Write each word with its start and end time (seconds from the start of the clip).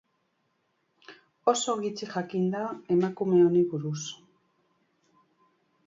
Oso 1.53 1.75
gutxi 1.83 2.09
jakin 2.15 2.49
da 2.57 2.65
emakume 2.97 3.45
honi 3.45 3.65
buruz. 3.75 4.03